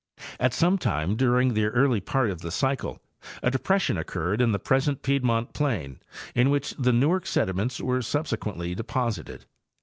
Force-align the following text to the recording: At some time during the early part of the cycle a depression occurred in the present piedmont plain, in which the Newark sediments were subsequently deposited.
At 0.39 0.55
some 0.55 0.79
time 0.79 1.15
during 1.15 1.53
the 1.53 1.65
early 1.65 1.99
part 1.99 2.31
of 2.31 2.41
the 2.41 2.49
cycle 2.49 3.03
a 3.43 3.51
depression 3.51 3.97
occurred 3.99 4.41
in 4.41 4.51
the 4.51 4.57
present 4.57 5.03
piedmont 5.03 5.53
plain, 5.53 5.99
in 6.33 6.49
which 6.49 6.71
the 6.79 6.91
Newark 6.91 7.27
sediments 7.27 7.79
were 7.79 8.01
subsequently 8.01 8.73
deposited. 8.73 9.45